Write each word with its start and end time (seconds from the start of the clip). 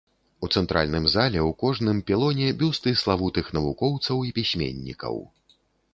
У 0.45 0.47
цэнтральным 0.59 1.03
зале 1.15 1.39
ў 1.41 1.51
кожным 1.63 1.97
пілоне 2.09 2.47
бюсты 2.61 2.95
славутых 3.03 3.53
навукоўцаў 3.59 4.27
і 4.29 4.37
пісьменнікаў. 4.39 5.25